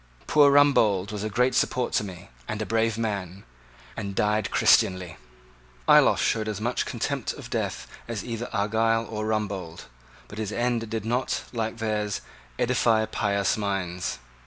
[0.25, 3.43] "Poor Rumbold was a great support to me, and a brave man,
[3.95, 5.17] and died Christianly."
[5.87, 9.81] Ayloffe showed as much contempt of death as either Argyle or Rumbold:
[10.27, 12.21] but his end did not, like theirs,
[12.57, 14.17] edify pious minds.